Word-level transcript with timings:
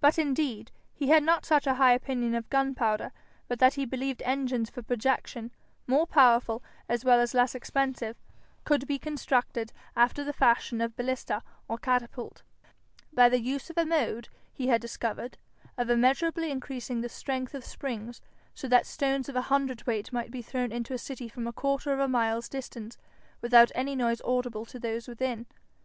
But 0.00 0.20
indeed 0.20 0.70
he 0.92 1.08
had 1.08 1.24
not 1.24 1.44
such 1.44 1.66
a 1.66 1.74
high 1.74 1.94
opinion 1.94 2.36
of 2.36 2.48
gunpowder 2.48 3.10
but 3.48 3.58
that 3.58 3.74
he 3.74 3.84
believed 3.84 4.22
engines 4.22 4.70
for 4.70 4.82
projection, 4.84 5.50
more 5.88 6.06
powerful 6.06 6.62
as 6.88 7.04
well 7.04 7.18
as 7.18 7.34
less 7.34 7.56
expensive, 7.56 8.16
could 8.62 8.86
be 8.86 9.00
constructed, 9.00 9.72
after 9.96 10.22
the 10.22 10.32
fashion 10.32 10.80
of 10.80 10.94
ballista 10.94 11.42
or 11.66 11.76
catapult, 11.76 12.44
by 13.12 13.28
the 13.28 13.40
use 13.40 13.68
of 13.68 13.76
a 13.76 13.84
mode 13.84 14.28
he 14.52 14.68
had 14.68 14.80
discovered 14.80 15.38
of 15.76 15.90
immeasurably 15.90 16.52
increasing 16.52 17.00
the 17.00 17.08
strength 17.08 17.52
of 17.52 17.64
springs, 17.64 18.20
so 18.54 18.68
that 18.68 18.86
stones 18.86 19.28
of 19.28 19.34
a 19.34 19.42
hundredweight 19.50 20.12
might 20.12 20.30
be 20.30 20.40
thrown 20.40 20.70
into 20.70 20.94
a 20.94 20.98
city 20.98 21.28
from 21.28 21.48
a 21.48 21.52
quarter 21.52 21.92
of 21.92 21.98
a 21.98 22.06
mile's 22.06 22.48
distance 22.48 22.96
without 23.40 23.72
any 23.74 23.96
noise 23.96 24.20
audible 24.24 24.64
to 24.64 24.78
those 24.78 25.08
within. 25.08 25.46